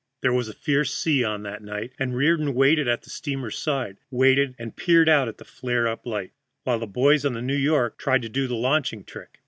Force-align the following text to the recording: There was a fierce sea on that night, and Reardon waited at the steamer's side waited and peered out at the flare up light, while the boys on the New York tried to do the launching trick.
There 0.21 0.33
was 0.33 0.49
a 0.49 0.53
fierce 0.55 0.91
sea 0.91 1.23
on 1.23 1.43
that 1.43 1.61
night, 1.61 1.91
and 1.99 2.15
Reardon 2.17 2.55
waited 2.55 2.87
at 2.87 3.03
the 3.03 3.11
steamer's 3.11 3.55
side 3.59 3.97
waited 4.09 4.55
and 4.57 4.75
peered 4.75 5.07
out 5.07 5.27
at 5.27 5.37
the 5.37 5.45
flare 5.45 5.87
up 5.87 6.07
light, 6.07 6.33
while 6.63 6.79
the 6.79 6.87
boys 6.87 7.23
on 7.23 7.33
the 7.33 7.39
New 7.43 7.53
York 7.55 7.99
tried 7.99 8.23
to 8.23 8.29
do 8.29 8.47
the 8.47 8.55
launching 8.55 9.03
trick. 9.03 9.37